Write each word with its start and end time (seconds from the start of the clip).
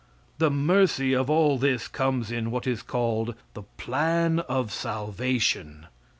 The 0.39 0.49
mercy 0.49 1.13
of 1.13 1.29
all 1.29 1.59
this 1.59 1.87
comes 1.87 2.31
in 2.31 2.49
what 2.49 2.65
is 2.65 2.81
called 2.81 3.35
"the 3.53 3.61
plan 3.61 4.39
of 4.39 4.71
salvation." 4.73 5.85